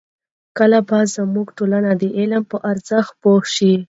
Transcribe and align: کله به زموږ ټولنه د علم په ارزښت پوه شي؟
کله 0.57 0.79
به 0.87 0.99
زموږ 1.15 1.47
ټولنه 1.57 1.91
د 2.01 2.03
علم 2.17 2.43
په 2.51 2.57
ارزښت 2.71 3.13
پوه 3.21 3.41
شي؟ 3.55 3.73